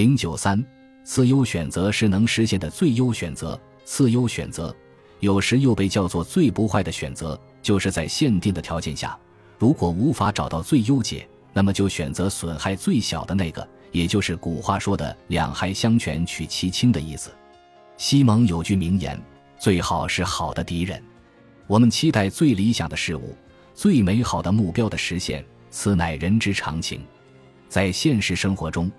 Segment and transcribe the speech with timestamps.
[0.00, 0.64] 零九三，
[1.04, 3.60] 次优选择是能实现的最优选择。
[3.84, 4.74] 次优选择
[5.18, 9.14] 有时又被叫做最不坏的选择，就是在限定的条件下，
[9.58, 17.30] 如果无法找到最优解，那么就选择损害最小的那个，也就是古话说的“两害相权取其轻”的意思。
[17.98, 19.20] 西蒙有句名言
[19.60, 21.02] ：“最好是好的敌人。”
[21.68, 23.36] 我们期待最理想的事物、
[23.74, 27.02] 最美好的目标的实现，此乃人之常情。
[27.68, 28.90] 在现实生活中，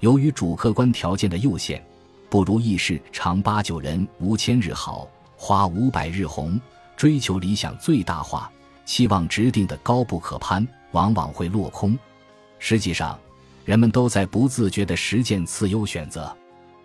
[0.00, 1.82] 由于主客观条件的有限，
[2.30, 6.60] 不如意事常八九人，无千日好，花无百日红。
[6.96, 8.50] 追求理想最大化，
[8.84, 11.98] 期望值定的高不可攀，往往会落空。
[12.58, 13.18] 实际上，
[13.64, 16.34] 人们都在不自觉地实践次优选择。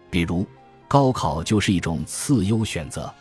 [0.10, 0.46] 比如，
[0.88, 3.14] 高考就是一种次优选择。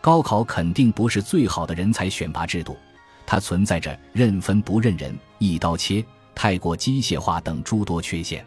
[0.00, 2.76] 高考肯定不是最好的人才选拔制度，
[3.24, 8.44] 它存在着认分不认人、一刀切、太过机械化等诸多缺陷。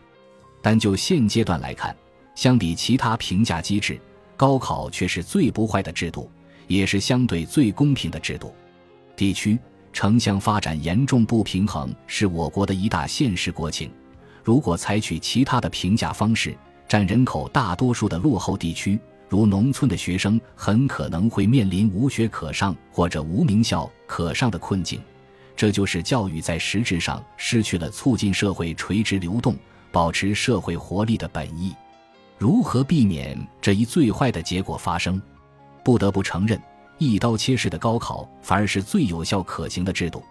[0.65, 1.95] 但就现阶段来看，
[2.33, 4.01] 相比其他评价机制，
[4.35, 6.27] 高考却是最不坏的制度，
[6.65, 8.51] 也是相对最公平的制度。
[9.15, 9.59] 地区
[9.93, 13.91] 城乡发展严重不平衡是我国的一大现实国情。
[14.43, 24.99] 如果采取其他的评价方式，占人口大多数的落后地区，如农村的学生，很可能会面临无学可上或者无名校可上的困境。
[25.55, 29.55] 这就是教育在实质上失去了促进社会垂直流动。
[29.95, 31.73] 保持社会活力的本意，
[32.37, 35.21] 如何避免这一最坏的结果发生？
[35.85, 36.61] 不得不承认，
[36.97, 40.21] 一刀切式的高考反而是最有效可行的制度，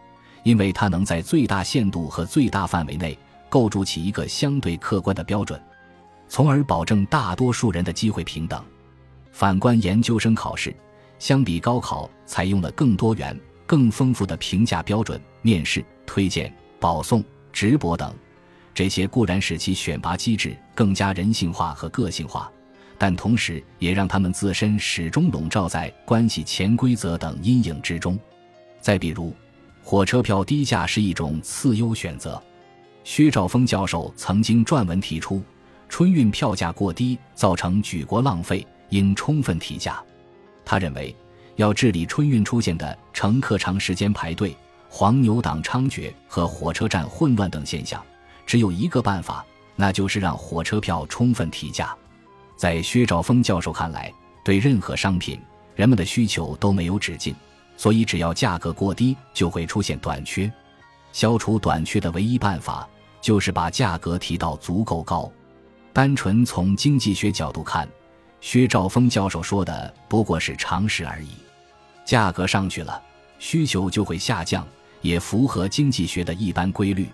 [0.43, 5.59] 因为它能在最大限度和最大范围内构筑起一个相对客观的标准，
[6.29, 8.63] 从而保证大多数人的机会平等。
[9.33, 10.77] 反观研究生考试，
[11.19, 18.15] 相比高考，采用了更多元、更丰富的评价标准，面试、推荐、保送、直博等。
[18.75, 22.51] 这些固然使其选拔机制更加人性化和个性化，
[22.99, 28.19] 但同时也让他们自身始终笼罩在关系潜规则等阴影之中。
[28.81, 29.33] 再比如，
[29.83, 32.43] 火车票低价是一种次优选择。
[33.05, 35.41] 薛兆丰教授曾经撰文提出，
[35.89, 40.03] 春运票价过低造成举国浪费，应充分提价。
[40.65, 41.15] 他认为，
[41.57, 44.57] 要治理春运出现的乘客长时间排队、
[44.89, 48.05] 黄牛党猖獗和火车站混乱等现象。
[48.47, 49.45] 只有一个办法，
[49.77, 51.97] 那就是让火车票充分提价。
[52.57, 54.13] 在薛兆丰教授看来，
[54.45, 55.41] 对任何商品，
[55.75, 57.35] 人们的需求都没有止境，
[57.77, 60.51] 所以只要价格过低，就会出现短缺。
[61.13, 62.89] 消除短缺的唯一办法，
[63.21, 65.31] 就是把价格提到足够高。
[65.93, 67.89] 单纯从经济学角度看，
[68.41, 71.31] 薛兆丰教授说的不过是常识而已。
[72.05, 73.03] 价格上去了，
[73.39, 74.67] 需求就会下降，
[75.01, 77.09] 也符合经济学的一般规律。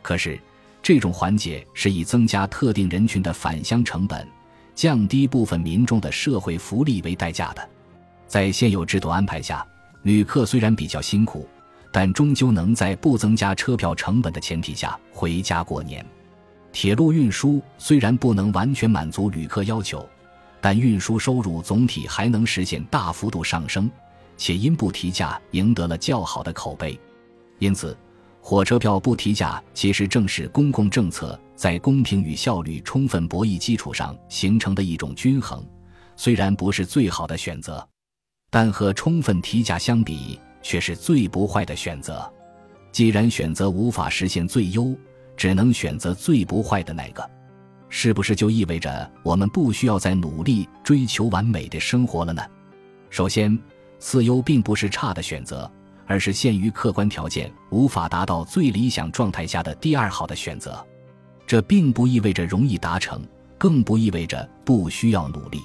[0.00, 0.40] 可是。
[0.82, 4.26] 这种缓解是以增加特定人群的返乡成本、
[4.74, 7.68] 降低部分民众的社会福利为代价的。
[8.26, 9.66] 在现有制度安排下，
[10.02, 11.46] 旅客虽然比较辛苦，
[11.92, 16.04] 但终究能在不增加车票成本的前提下回家过年。
[16.72, 20.08] 铁路运输虽然不能完全满足旅客要求，
[20.60, 23.90] 但运输收入总体还能实现大幅度上升，
[24.38, 26.98] 且因不提价赢得了较好的口碑。
[27.58, 27.94] 因此。
[28.40, 35.64] 火车票不提价，其实正是公共政策在公平与效率充分博弈基础上形成的一种均衡。
[36.16, 37.86] 虽然不是最好的选择，
[38.50, 42.30] 但和充分提价相比，却是最不坏的选择。
[42.90, 44.94] 既然选择无法实现最优，
[45.36, 47.30] 只能选择最不坏的那个，
[47.88, 52.42] 是不是就意味着我们不需要再努力追求完美的生活了呢？
[53.10, 53.56] 首先，
[53.98, 55.70] 次优并不是差的选择。
[56.10, 60.84] 而是限于客观条件无法达到最理想状态下的第二好的选择，
[61.46, 63.22] 这并不意味着容易达成，
[63.56, 65.60] 更不意味着不需要努力。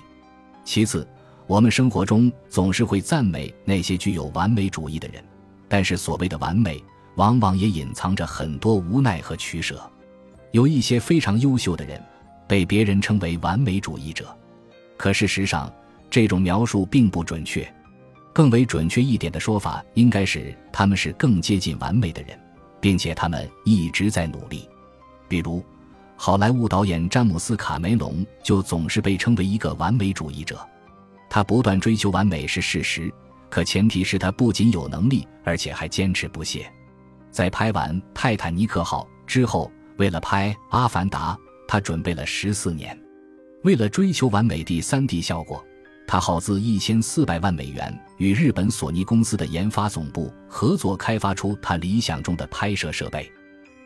[0.63, 1.07] 其次，
[1.47, 5.23] 我们生活中总是会赞美那些具有完美主义的人，
[5.67, 6.79] 但是所谓的完美，
[7.15, 9.81] 往往也隐藏着很多无奈和取舍。
[10.51, 11.99] 有一些非常优秀的人，
[12.47, 14.27] 被别人称为完美主义者，
[14.95, 15.73] 可事实上，
[16.07, 17.67] 这种描述并不准确。
[18.35, 22.37] 更为准确一点的说法，应该是他们是更接近完美的人，
[22.81, 24.67] 并且他们一直在努力。
[25.29, 25.63] 比如，
[26.17, 30.59] 好莱坞导演詹姆斯·卡梅隆就总是被称为一个完美主义者。
[31.29, 33.09] 他不断追求完美是事实，
[33.49, 36.69] 可前提是他不仅有能力，而且还坚持不懈。
[37.31, 41.33] 在拍完《泰坦尼克号》之后，为了拍《阿凡达》，
[41.69, 43.01] 他准备了十四年。
[43.63, 45.65] 为了追求完美的三 D 效果。
[46.07, 53.31] 他耗资一千四百万美元，与日本索尼公司的研发总部合作开发出他理想中的拍摄设备，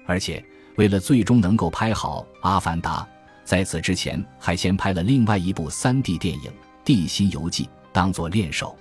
[0.06, 0.44] 而且
[0.75, 3.01] 为了最终能够拍好《阿凡达》，
[3.45, 6.51] 在此之前，还先拍了另外一部 3D 电影
[6.83, 7.63] 《地心游记》，
[7.94, 8.77] 当作练手。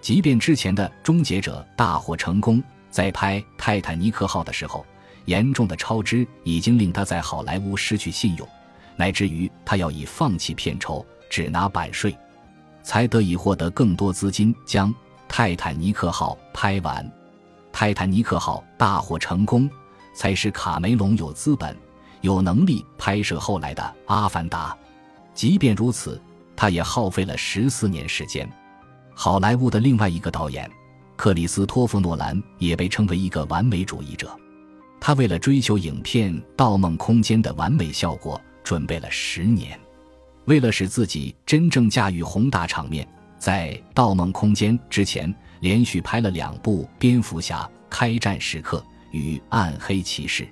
[0.00, 4.84] 即便之前的《终结者》大获成功，在拍《泰坦尼克号》的时候，
[5.26, 8.48] 严重的超支已经令他在好莱坞失去信用，
[8.96, 12.16] 乃至于他要以放弃片酬，只拿版税，
[12.82, 14.92] 才得以获得更多资金将
[15.28, 17.04] 《泰坦尼克号》拍完。
[17.72, 19.68] 《泰坦尼克号》大获成功，
[20.14, 21.76] 才使卡梅隆有资本、
[22.20, 24.70] 有能力拍摄后来的《阿凡达》。
[25.34, 26.20] 即便如此，
[26.54, 28.50] 他也耗费了十四年时间。
[29.14, 30.70] 好莱坞的另外一个导演
[31.16, 34.34] 克里斯托弗·诺兰也被称为一个完美主义者。
[35.00, 39.78] 他为了追求影片《盗梦空间》的完美效果，准备了十年。
[40.46, 43.06] 为了使自己真正驾驭宏大场面，
[43.38, 48.78] 在《盗梦空间》之前，连续拍了两部《蝙蝠侠：开战时刻》
[49.12, 50.44] 与《暗黑骑士》。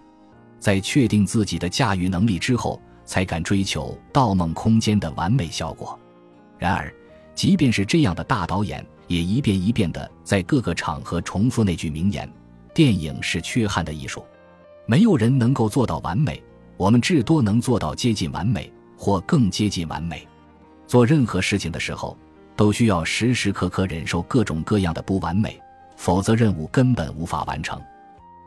[0.60, 5.98] 在确定自己的驾驭能力之后，才敢追求《盗梦空间》的完美效果。
[6.58, 6.92] 然而，
[7.34, 12.30] 即便是这样的大导演，也一遍一遍地在各个场合重复那句名言
[12.72, 14.24] ：“电影是缺憾的艺术。”
[14.86, 16.42] 没有人能够做到完美，
[16.76, 20.28] 我们至多能做到接近完美或更接近完美。
[20.86, 22.14] 做任何事情的时候，
[22.54, 25.58] 都需要时时刻刻忍受各种各样的不完美，
[25.96, 27.80] 否则任务根本无法完成。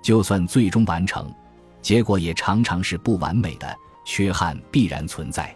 [0.04, 1.34] 就算最终完成，
[1.82, 5.56] 结果也常常是不完美的，缺憾必然存在。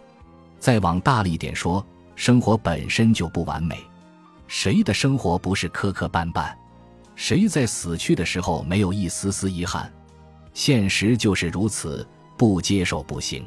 [0.58, 1.86] 再往大了一点说，
[2.16, 3.78] 生活本身就不完美，
[4.48, 6.52] 谁的生活不是磕磕绊绊？
[7.14, 9.92] 谁在死去的时候没有一丝丝遗憾？
[10.54, 12.04] 现实就是如此，
[12.36, 13.46] 不接受不行。